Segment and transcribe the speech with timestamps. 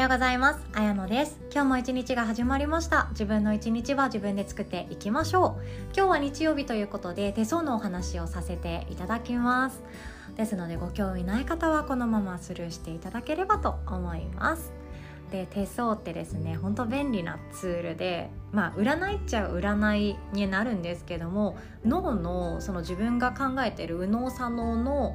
[0.00, 0.60] ようございます。
[0.72, 1.38] あやのです。
[1.52, 3.08] 今日も一日が始まりました。
[3.10, 5.62] 自分の一日は自分で作っていきましょう。
[5.94, 9.82] 今日は日曜日ということで手相のお話をさせていただきます。
[10.38, 14.72] ですのでご興味ない方はこのままスルーしていただければと思います。
[15.30, 25.14] で手相ってですねほんと便利なツールでまあ占いっちゃ占いになるんですけども脳のその自分が考えてる右脳左脳の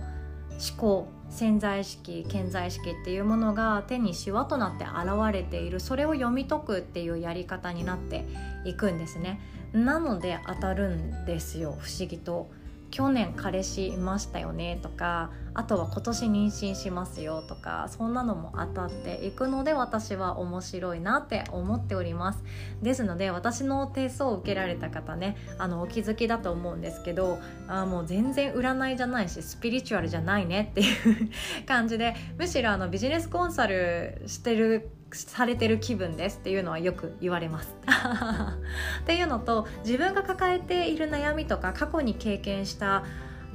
[0.60, 8.26] 思考潜在意識潜在意識っていうものが手にしわとなって現れているそれを読み解くっていうやり方になって
[8.64, 9.40] いくんですね
[9.74, 12.50] なので当たるんですよ不思議と。
[12.96, 22.42] 去年彼氏いましたよねとかあとは今年妊娠しますよとかそんなのも当たっていくので私は面白いなって思っております。
[22.82, 27.38] ですので私の手相を受けられた方ねあのお気づきだと思うんですけど
[27.68, 31.30] あもう全然占いじゃないしスピリチュアルじゃないねっていう
[31.66, 37.76] 感じでむしろあのビジネスコンサルしてるされてる気分ですっていうのはよく言われます
[39.02, 43.04] っていうのと自分が抱えている悩みとか過去に経験した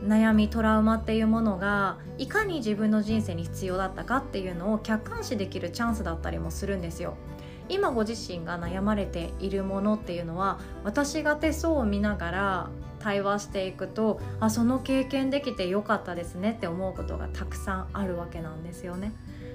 [0.02, 7.16] 悩みトラウマっていうものがいかに自分の人生に必要だったかっていうのを客観視できるチャンスだったりもするんですよ
[7.68, 19.12] 今ご自身が悩まれているものっていうのは私が手相を見ながら対話していくとあその経験できてよかったですねって思うことがたくさんあるわけなんですよね。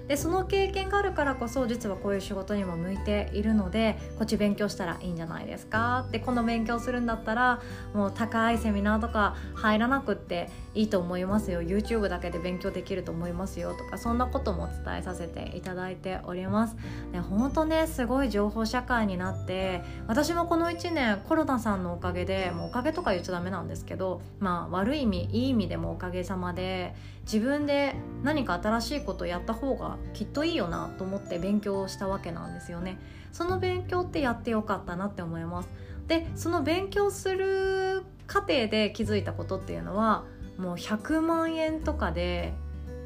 [0.07, 6.05] でその経験があるからこそ実はこういう仕事にも向いているのでこっち勉強したらいいんじゃないですか？
[6.07, 7.61] ってこの勉強するんだったら
[7.93, 11.61] もう高いセミナーとか入らなくっていいと思いますよ。
[11.61, 16.75] YouTube だけで勉強できると思いますよとかそんなことも伝えさせていただいております。
[17.11, 26.93] で本当ねすごい情報社会になって私もこの1年コロナさんのおかげでもうおかげとか言っちゃダメなんですけどまあ悪い意味いい意味でもおかげさまで
[27.25, 32.99] 自分で何か新しいことをやった方がきっといいよなと思って勉強をしたわけなんですよね。
[33.31, 35.69] その勉強ってやってよかったなって思います。
[36.07, 40.23] でその勉強する過程で気づいたことっていうのは
[40.57, 42.53] もう100万円とかで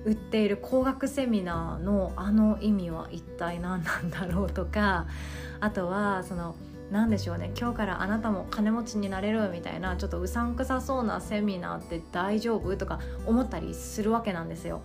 [0.06, 5.08] 売っている高額セミナーのあの意味は一体何なんだろうとか
[5.60, 6.56] あとはその
[6.92, 14.82] 何でしょうね今日からあなたも金持ちになれるみたいなちょっとうさんくさそうなセミナーって大丈夫とか思ったりするわけなんですよ。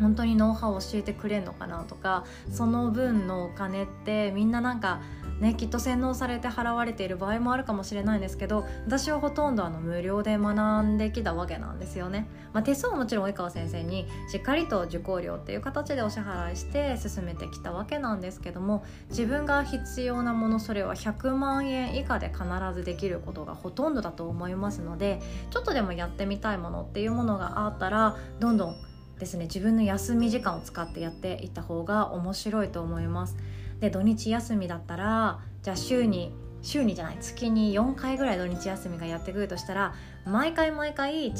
[0.00, 5.00] 本当にノウハウを教えてくれんのかなとかその分のお金ってみんななんか
[5.40, 22.44] ね、きっと洗脳されて払われている場合もあるかもしれないんですけど私はほとんどあの無料で学んできたわけなんですよね、まあ、手相はもちろん及川先生にしっかりと受講料っていう形でお支払いして進めてきたわけなんですけども自分が必要なものそれは100万円以下で必
[22.74, 25.20] ずできることがほとんどだと思いますので
[25.50, 28.76] ちょっとでもやってみたいものっていうものがあったらどんどん
[29.20, 33.36] ですね自分の休み時間を使ってやっていった方が面白いと思います。
[33.80, 39.94] で土日休みだったらじゃあ週に週にじゃない月に4回ぐらい土日休みがやってくるとしたら
[40.26, 41.32] 毎回毎回違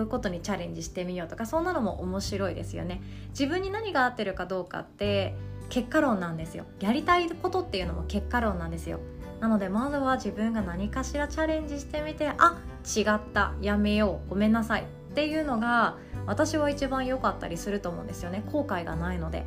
[0.00, 3.02] うことにチャレンジしてみようとかそんなのも面白いですよね。
[3.30, 5.34] 自分に何が合ってるかどうかって
[5.68, 6.64] 結果論なんですよ。
[6.80, 9.00] やりたいことっていうのも結果論なんですよ。
[9.40, 12.58] なのでまずは自分が何かしらチャレンジしてみてあ
[12.96, 15.96] 違ったやめようごめんなさいっていうのが
[16.26, 18.44] 私は一番良かったりすると思うんですよね。
[18.52, 19.44] 後悔がないので。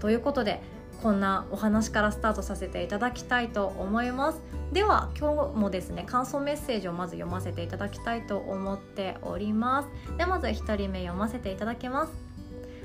[0.00, 0.60] ということで
[1.02, 4.40] こんなお話からスタートさせていただきたいと思います。
[4.72, 9.88] では今日もですね感想メッセージをまず読ませていただきたいと思っております。
[10.16, 12.12] でまず1人目読ませていただきます。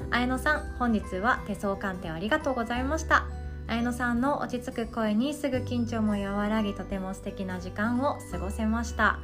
[0.09, 3.27] 綾乃さん本日は手相鑑定ありがとうございました。
[3.67, 9.19] 綾乃さんの落ち着く声にすぐ緊張も和らぎとても素敵な時間を過ごせました。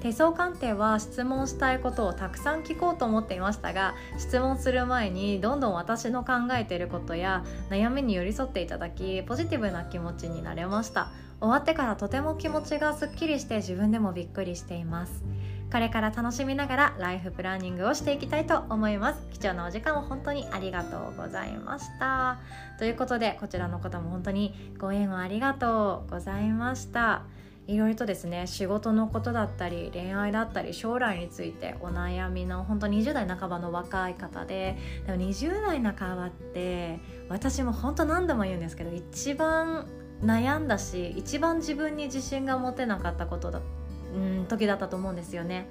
[0.00, 11.10] 手相鑑定は質問したいことをたくさん聞こうと思っていましたが質問する前にどんどん私の考えていることや悩みに寄り添っていただきポジティブな気持ちになれました。
[11.40, 15.24] 終わってからとても気持ちがすっきりして自分でもびっくりしています。
[15.70, 19.26] これから楽しみながらライフプランニングをしていきたいと思います。
[19.32, 22.38] 貴重なお時間を本当にありがとうございました。
[22.78, 27.24] ということでこちらの方も本当にご縁をありがとうございました。
[27.66, 34.76] いろいろとですね仕事のことだったり恋愛だったり将来についてお悩みの本当20代半ばの若い方で
[35.06, 39.86] でも20代半ばって私も本当何度も言うんですけど一番
[40.22, 43.60] 悩んだし一番自分に自信が持てなかったことだ
[44.14, 45.66] うん時だったと思うんですよね。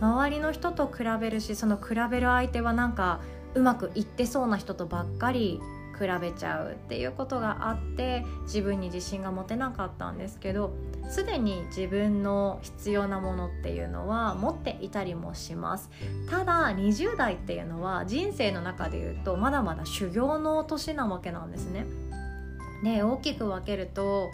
[0.00, 3.20] 周りの人と比べるしその比べる相手はなんか
[3.54, 5.60] うまくいってそうな人とばっかり
[5.98, 10.72] 比べちゃうっていうことがあって自分に自信が持てなかったんですけど
[11.08, 15.90] すでに自分の必要なものっていうのは持っていたりもします。
[16.28, 21.86] ただ20代っていうのは人生の中で言うとまだまだ修行の年なわけなんですね。
[22.82, 24.30] で大きく分けると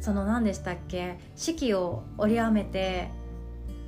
[0.00, 3.10] その何でしたっけ四季を折りやめて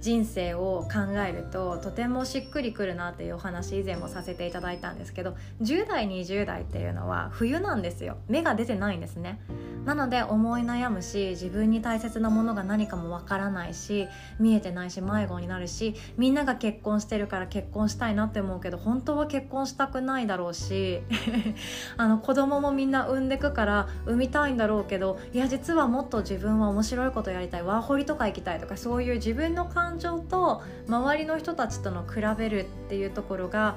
[0.04, 8.18] 人生を考えるととてもしっくりくるなっていうお話以前もさせていただいたんですけど10代20代っていうのは冬なんですよ。
[8.28, 9.40] 芽が出てないんですね。
[9.84, 14.08] なので思い悩むし自分に大切なものが何かもわからないし
[14.38, 21.02] 見えてないし迷子になるしみんなが結婚してるから結婚したいなって思うけど本当は結婚したくないだろうし
[21.96, 33.76] あの子供もみんな産んでくから産みたいんだろうけどいや実はもっと自分は面白いことやりたいワーホリとか行きたいとかそういう自分の感情と周りの人たちとの比べるっていうところが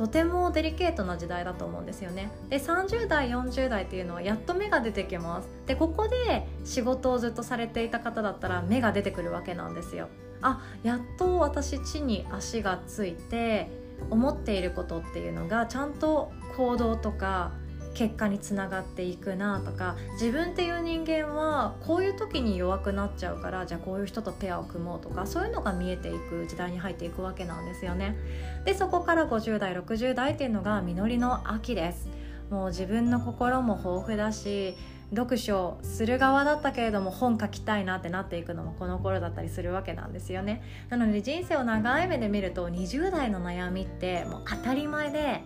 [0.00, 2.30] とてもデリケートな時代だと思うんですよね。
[2.48, 5.48] で30代40代っていうのはやっと芽が出てきます。
[5.66, 10.08] でここで仕事をずっとされていた方だったら芽が出てくるわけなんですよ。
[10.40, 13.68] あやっと私地に足がついて
[14.08, 17.52] 思っていることっていうのがちゃんと行動とか
[17.94, 28.16] 結果につながっていくなとか自分っていう人間はこういう時に弱くなっちゃうからじゃあこういう人とペアを組もうとかそういうのが見えていく時代に入っていくわけなんですよね。
[28.64, 32.08] でそこから50代60代っていうのが実りの秋です。
[32.50, 34.74] もう自分の心も豊富だし
[35.14, 45.42] 読書する側だったけれども本書きたいなってなっていくのもこの頃だったりするわけなんですよねなので人生を長い目で見ると20代の悩みってもう当たり前で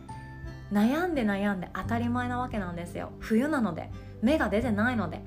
[0.75, 3.13] 悩んで悩んで当たり前なわけなんですよ。
[3.21, 3.91] 冬なので
[4.23, 5.23] 芽が出てないので。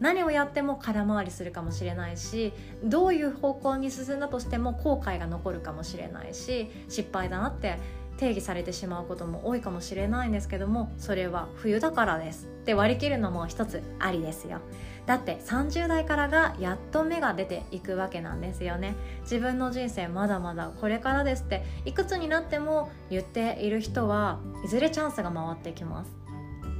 [0.00, 2.52] 何をやっても空回りするかもしれないし
[2.82, 7.78] どういう方向に進んだとしても後悔が残るかもしれないし失敗だなって
[8.16, 14.58] 定義されてしまうことも多いかもしれないんですけどもそれは冬だからですって割り切るのも一つありですよ。
[15.06, 18.94] だって30代からがやっと芽が出ていくわけなんですよね。
[19.22, 26.12] 自分の人生まだまだこれからですっていくつになっても言っている人はいずれチャンスが回ってきます。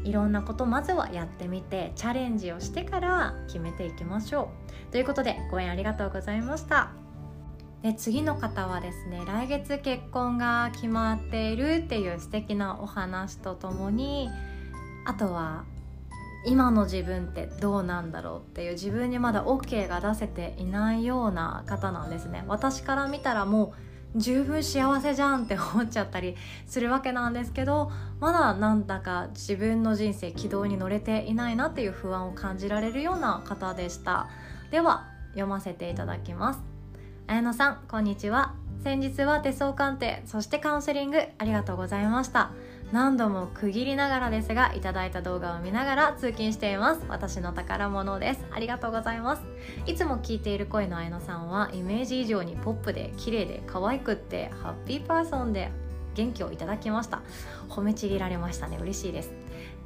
[0.04, 4.50] いろんなことまずはやってみてチャレンジをしてから決めていきましょ
[4.88, 4.92] う。
[4.92, 6.92] ということでご縁ありがとうございました。
[7.82, 14.30] で次の方はですね来月結婚が決まっているっていう素敵なお話とともに
[15.04, 15.64] あとは
[16.44, 22.44] 今の自分ってどうなんだろうっていう自分にまだ OK が出せていないような方なんですね。
[22.48, 23.74] 私から見たらも
[24.16, 26.36] う十分幸せじゃんって思っちゃったり
[26.66, 27.90] するわけなんですけど
[28.20, 34.28] まだなんだか自分の人生軌道に乗れていないなっていう不安を感じられるような方でした。
[34.70, 36.60] では読ませていただきます。
[37.26, 38.54] 綾乃さんこんにちは。
[38.82, 42.50] 先日は手相鑑定そしてカウンセリングありがとうございました。
[42.92, 47.00] 何度も区切りながらですがいただいた動画を見ながら通勤しています。
[47.08, 48.44] 私の宝物です。
[48.52, 49.42] ありがとうございます。
[49.86, 55.70] いつも聞いている声の綾乃さんはイメージ以上にポップで綺麗で可愛くってハッピーパーソンで
[56.14, 57.22] 元気をいただきました。
[57.70, 58.76] 褒めちぎられましたね。
[58.78, 59.32] 嬉しいです。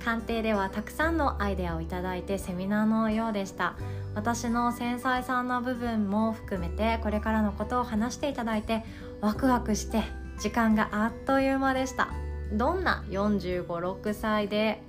[0.04, 3.76] 鑑定ではたくさんのアイデアをいただいてセミナーのようでした。
[4.16, 8.84] 私の繊細さんな部分も含めてこれからのことを話していただいて
[9.20, 10.02] ワクワクして
[10.40, 12.25] 時間があっという間でした。
[12.52, 14.82] どんな4 5 6歳で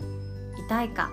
[0.65, 1.09] いたいか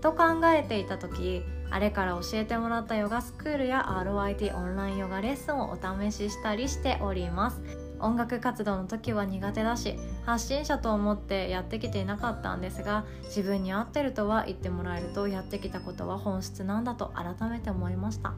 [0.00, 7.60] と考えていた時あれから教えてもらったヨガスクールや RIT オンラインヨガレッスンをお試ししたりしております。
[8.00, 9.94] 音楽活動の時は苦手だし
[10.24, 18.32] 発信者と思ってやってきていなかったんですが自分に合ってるとは言ってもらえるとやってきたことは本質なんだと改めて思いました。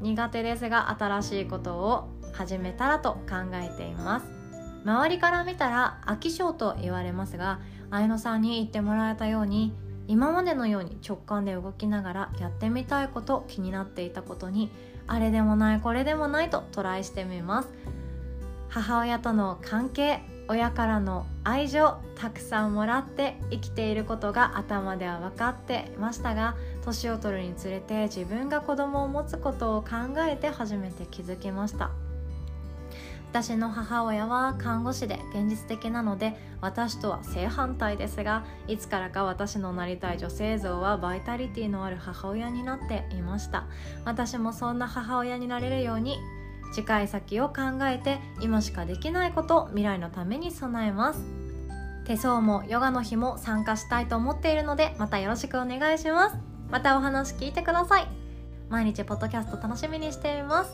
[0.00, 4.37] 苦手ですが新しいことを始めたらと考えています。
[4.84, 9.72] 周りから見たら飽き性と言われますが綾乃さんに言ってもらえたように
[10.06, 14.70] 今までのように直感で動きながらやってみたいこと気になっていたことに
[15.06, 17.68] あれでもないこれでもないとトライしてみます。
[18.68, 29.88] 母親との関係親からの愛情たくさんもらって生きていることが頭では分かっていましたが年を取るにつれて自分が子供を持つことを考
[30.26, 31.90] えて初めて気づきました。
[33.30, 43.66] 私の母親は看護師で現実的なので私とは正反対ですがいつからか私のなりたい女性像はバイタリティのある母親になっていました。
[44.04, 46.18] 私もそんな母親になれるように
[46.72, 51.20] 次回先を考えて今しかできないこと未来のために備えます。
[52.06, 56.36] 手相もヨガの日も参加したいと思っているのでまたよろしくお願いします。
[56.70, 58.08] またお話聞いてください。
[58.70, 60.72] 毎日ポッドキャスト楽しみにしています。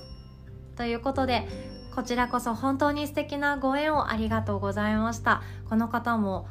[0.76, 6.48] ということでこちらこそ本当に素敵なご縁をありがとうございましたこの方も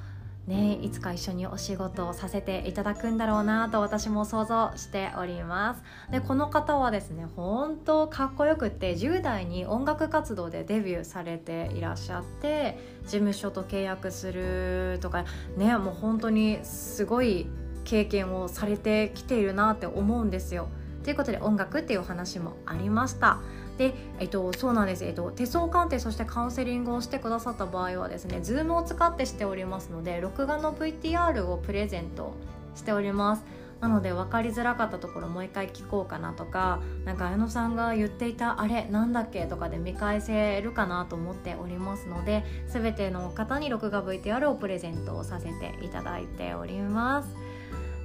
[0.48, 15.26] ねいつか一緒にお仕事をさせていただくんだろうなと私も想像しておりますでこの方はですね本当かっこよくって10代に音楽活動でデビューされていらっしゃって事務所と契約するとか
[15.58, 17.48] ねもう本当にすごい
[17.84, 20.70] 経験をされてきているなって思うんですよ。
[21.04, 23.40] ということで音楽っていうお話もありました。
[23.78, 32.34] で、えっと、そうなんです、えっと、手相鑑定そしてカウンセリングをしてくださった場合はですね Zoom を使ってしておりますので録画の VTR をプレゼント
[32.76, 33.44] しております
[33.82, 47.53] なので分かりづらかったところもう一回聞こうかなとかなんか綾野さんが言っていたあれなんだっけとかで見返せるかなと思っておりますので全ての方に録画 VTR をプレゼントをさせていただいております。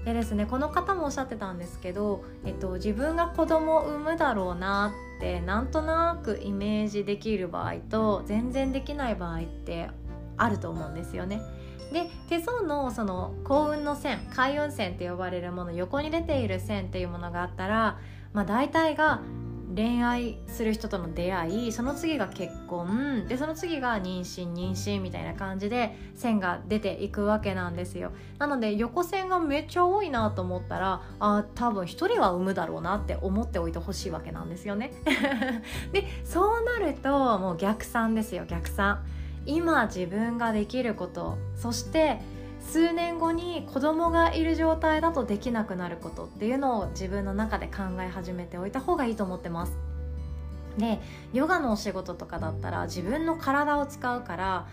[0.04, 9.90] でですねこの方もおっしゃってたんですけど、えっと、自分が子供を産むだろうなってなんとなくイメージできる場合と全然できない場合って
[10.36, 11.42] あると思うんですよね。
[11.92, 17.98] で手相のその幸運の線開運線って呼ばれるもの横に出ている線っていうものがあったら、
[18.34, 19.22] まあ、大体が
[19.78, 23.26] 恋愛する人との出会いその次が結婚。
[23.28, 28.10] でその次が妊娠妊娠みたいな感じで線が出ていくわけなんですよ。
[28.40, 34.90] なので横線がめっちゃ多いなと思ったらあ多分1人は産むだろうなって思っておいてほしいわけなんですよね。
[35.92, 39.04] でそうなるともう逆算ですよ逆算。
[39.46, 42.20] 今自分ができることそして
[42.60, 49.76] 数年後に子供がいる状態だとできなくなることっていうのを自分の中で考え始めておいた方がいいと思ってます。
[50.76, 51.00] で
[51.32, 54.66] ヨガのお仕事とかだったら自分の体を使うから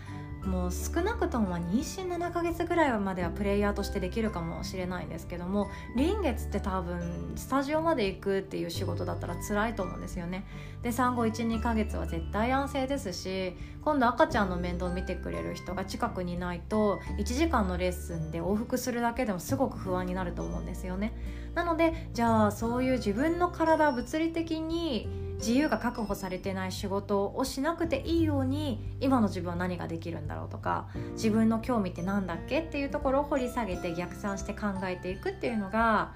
[0.46, 10.46] もう少なくとも妊娠7ヶ月ぐらいまではプレイヤーとしてできるかもしれないんですけども臨月って多分スタジオまで行くっていう仕事だったら辛いと思うんですよね。
[10.82, 21.12] で産後12ヶ月は絶対安静ですし今度赤ちゃんの面倒を見てくれる人が近くにいないと1時間のレッスンで往復するだけでもすごく不安になると思うんですよね。
[21.54, 32.60] なのでじゃあそういう自分の体物理的に自由が確保されてない仕事をしなくていいように今の自分は何ができるんだろうとか自分の興味って何だっけ？
[32.60, 36.12] っていうところを掘り下げて逆算して考えていくっていうのが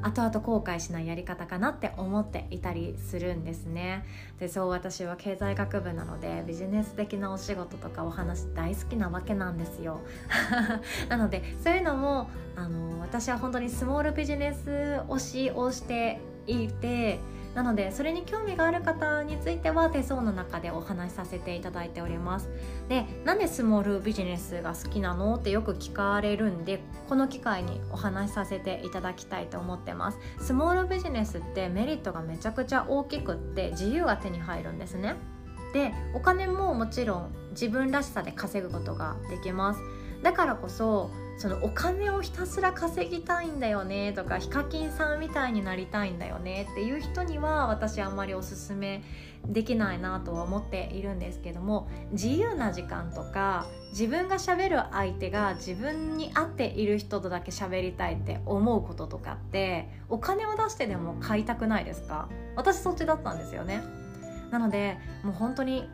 [0.00, 4.04] 後々後悔しないやり方かなって思っていたりするんですね。
[4.38, 10.00] でそう私は経済学部なのでビジネス的なお仕事とかお話大好きなわけなんですよ。
[11.10, 17.18] なのでそういうのもあの私は本当にスモールビジネス推しをしていて
[17.54, 22.48] なのでそれに興味がある方については手相の中でお話しさせていただいております。
[22.88, 30.18] でなんでスモールビジネスが好きなのってよく聞かれるんでこの機会にお話しさせていただきたいと思ってます。
[30.40, 35.16] スモールビジネスってメリットがめちゃくちゃ大きくって自由が手に入るんですね。
[35.74, 39.80] でお金ももちろん自分らしさで稼ぐことができます。
[40.22, 41.10] だからこそ
[41.42, 49.02] そのお金をひたすら稼ぎたいんだよねとかヒカキンさんみたいになりたいんだよねっていう人には私あんまりおすすめ
[49.44, 62.28] できないなとは思っているんですけども自由な時間とか自分がしゃべる相手が自分に合っている人とだけ喋りたいって思うこととかってお金を出してでも買いたくないですか？
[62.54, 63.82] 私そっちだったんですよね。
[64.52, 65.88] なのでもう本当に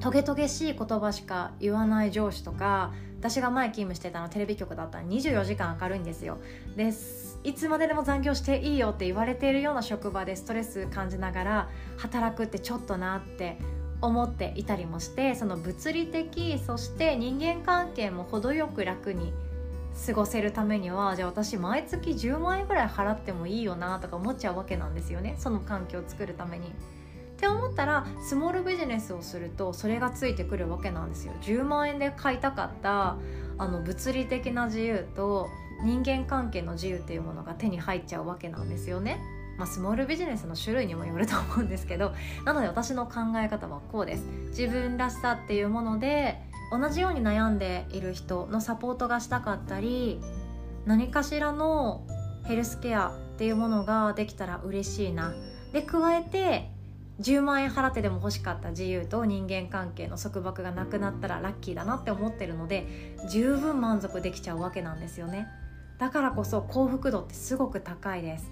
[0.00, 6.38] トゲトゲしい言葉しか言わない上司とか私が前勤務してたのテレビ局だったら24時間明るいんですよ
[6.74, 13.58] ですいつまででも残業していいよって言われているような職場でストレス感じながら働くってちょっとなって
[14.00, 19.34] 思っていたりもしてその物理的そして人間関係も程よく楽に
[20.06, 26.72] 過ごせるためにはじゃあ私毎月10万円ぐらい払ってもいいよなとか思っちゃうわけなんですよねその環境を作るために。
[27.40, 31.32] って思ったらスモールビジネスをするとそれがついてくるわけなんですよ。
[31.40, 33.16] 10万円で買いたかった
[33.56, 35.48] あの物理的な自由と
[35.82, 39.22] 人間関係の自由っていうものが手に入っちゃうわけなんですよね。
[39.56, 42.14] まあ、スモールビジネスの種類にもよると思うんですけど
[42.46, 44.24] なので私の考え方はこうです。
[44.50, 50.20] 自分らしさっていうもので同じように悩んでいる人のサポートがしたかったり
[50.84, 52.06] 何かしらの
[52.44, 55.32] ヘルスケアっていうものができたら嬉しいな。
[55.72, 56.79] で加えて
[57.20, 62.86] 10万円払ってでも欲しかった自由と人間関係の束縛がなくなったらラッキーだなって思ってるので
[63.30, 65.46] 十分満足できちゃうわけなんですよね。
[65.98, 68.50] だからこそ幸福度ってすごく高いです。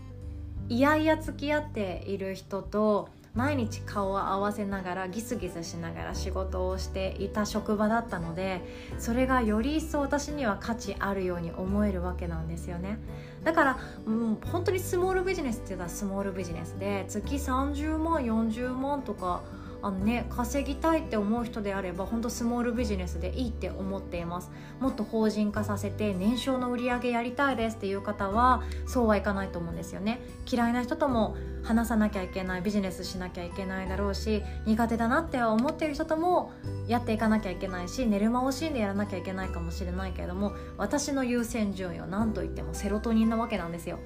[0.68, 8.62] いやいや付き合っている人と毎日顔を合わせながらギスギスしながら仕事をしていた職場だったので
[8.98, 12.98] それがより一層私には価値あるように思えるわけなんですよね。
[13.44, 19.42] だから、うん、本当にスモールビジネスって言ったらスモールビジネスで月30万40万とか
[19.82, 24.50] あのね稼ぎたいって思う人であれば本当スモールビジネスでいいって思っています。
[24.80, 30.20] もっと法人化させて年商の売り上げやりたいですっていう方はそうはいかないと思うんですよね。
[30.50, 36.52] 嫌いな人とも話さなきゃいけないビジネスしなきゃいけないだろうし苦手だなって思ってる人とも
[36.86, 43.98] やっていかなきゃいけないし寝る間惜しんでやらなきゃいけないかもしれないけれども私の優先順位は何といってもセロトニンなわけなんですよ。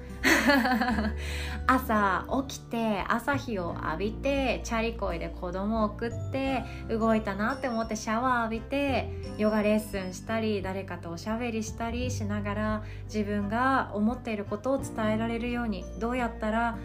[1.67, 16.77] 朝起きて朝日を浴びてチャリコイで子供を送って動いたなって思ってシャワー浴びてヨガレッスンしたり誰かとおしゃべりしたりしながら自分が思っていることを伝えられるようにどうやったら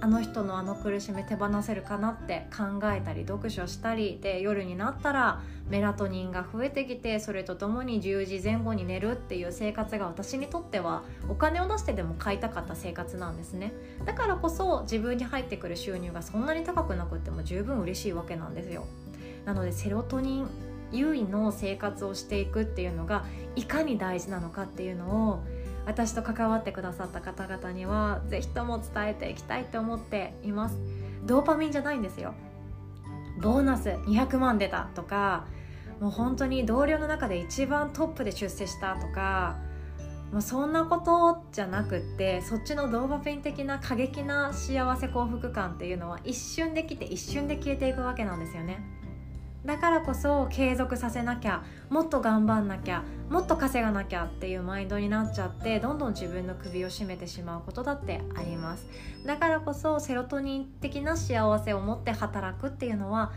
[0.00, 13.72] あの人のあの苦しみ手放せるかなって考えたり読書したりで夜になったらメラトニンが増えてきてそれとともに10時前後に寝るっていう生活が私にとってはお金を出してでも買いたかった生活なんですね。
[14.04, 18.86] だからこそ自分に入ってくる収入がそんなに高くなくても十分嬉しいわけなんですよ。
[19.44, 20.48] なのでセロトニン
[20.92, 23.24] 優位の生活をしていくっていうのが
[23.56, 25.44] いかに大事なのかっていうのを
[25.88, 30.76] 私と関わってくださった方々には是非とも伝えていきたいと思っています。
[31.24, 32.34] ドーパミンじゃないんですよ。
[33.40, 35.46] ボーナス200万出たとか
[35.98, 39.56] もう本当に同僚の中で一番トップで出世したとか
[40.30, 48.82] もうそんなことじゃなくってそっちのドーパミン的な過激な幸せ幸福感っていうのは一瞬で来て一瞬で消えていくわけなんですよね。
[49.68, 58.86] だからこそ継続させなきゃもっと頑張んなきゃもっと稼がなきゃっていうマインドになっちゃってどんどん自分の首を絞めてしまうことだってあります。
[59.26, 63.32] だからこそセロトニン的な幸せを持って働くっていうのは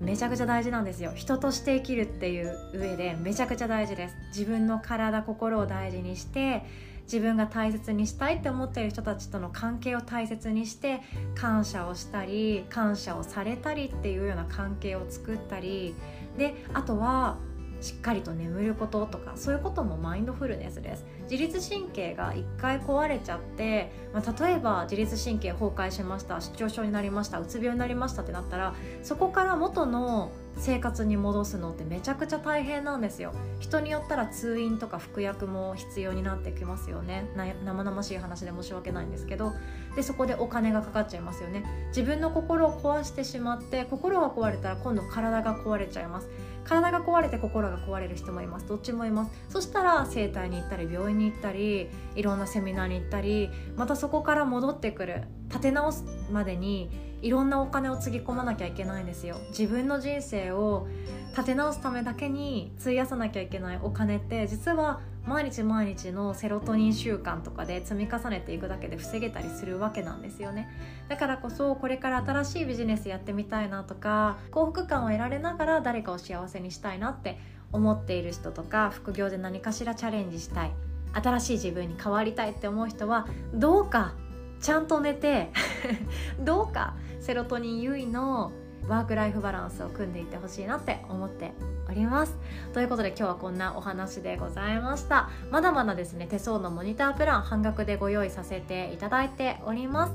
[0.00, 1.12] めちゃくちゃ大事なんですよ。
[1.14, 4.16] 人として生きるっていう上でめちゃくちゃ大事です。
[4.36, 6.64] 自分の体心を大事にして
[7.10, 11.00] 自分が大切にしたいって思っている人たちとの関係を大切にして
[11.34, 15.94] 感謝をしたり感謝をされたりっていうような関係を作ったり。
[16.36, 17.36] であとは
[17.80, 21.04] しっかりと眠ることとかそういうこともマインドフルネスです。
[21.30, 33.32] 自律神経が一回壊れちゃって、まあ、例えば自律神経崩壊しました失調症になりましたうつ病になりましたってなったらそこから元の生活に戻すのってめちゃくちゃ大変なんですよ。
[33.60, 37.30] 人によったら通院とか服薬も必要になってきますよね。
[37.64, 39.52] 生々しい話で申し訳ないんですけど。
[39.94, 41.64] でそこでお金がかかっちゃいますよね。
[41.88, 46.28] 自分の心を壊してしまって心が壊れたら今度体が壊れちゃいます。
[46.68, 48.66] 体が壊れて心が壊れる人もいます。
[48.68, 49.32] どっちもいます。
[49.48, 55.22] そしたら整体に行ったり病院に行ったりいろんなセミナーに行ったりまたそこから戻ってくる。
[55.48, 56.90] 立て直すまでに
[57.22, 59.36] いろんなお金をつぎ込まなきゃいけないんですよ。
[59.48, 60.86] 自分の人生を
[61.30, 70.68] 立て直すためだけに費やさなきゃいけないお金って実は毎日毎日のセロトニン習慣とかで積み重ねていくだけで防げたりするわけなんですよね。
[71.08, 77.38] だからこそこれから新しいビジネスやってみたいなとか幸福感を得られながら誰かを幸せにしたいなって
[77.72, 80.72] 思っている人とか副業で何かしらチャレンジしたい
[81.12, 84.14] 新しい自分に変わりたいって思う人はどうか
[84.60, 85.50] ちゃんと寝て
[86.40, 88.52] どうかセロトニン優位の
[88.88, 91.52] ワークライフバランスを組んでいってほしいなって思って
[91.88, 92.36] おります。
[92.74, 95.30] ということで今日はこんなお話でございました。
[95.50, 100.12] まだまだですね手相のモニタープラン半額でご用意させていただいております。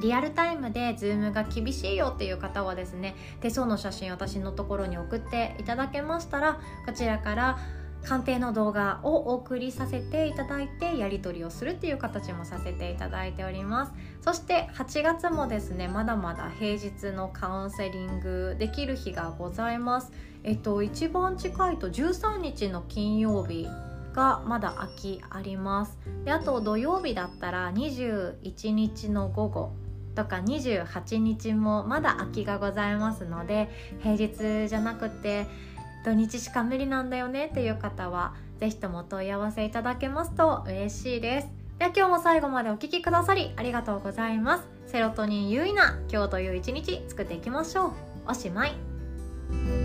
[0.00, 7.58] リアルタイムで Zoom が厳しいよっていう方はですね手相の写真私のところに送っていただけましたらこちらから
[8.04, 13.92] 鑑定の動画をお送りさせていただいてやり取りをするっていう形もさせていただいております。
[14.20, 20.12] そして8月もですねまだまだ平日のカウンセリングできる日がございます。
[20.42, 23.66] えっと一番近いと13日の金曜日
[24.12, 25.98] がまだ空きあります。
[26.24, 29.72] であと土曜日だったら21日の午後
[30.14, 33.68] とか28日もまだ空きがございますので
[34.00, 35.46] 平日じゃなくて
[36.04, 41.48] 土日しか無理なんだよねっていう方は是非ともお問い合わせいただけますと嬉しいです。
[41.78, 44.64] では今日も最後までお聴きくださりありがとうございます。
[44.86, 47.92] セロトニン優位な今日という一日作っていきましょう。
[48.28, 49.83] おしまい。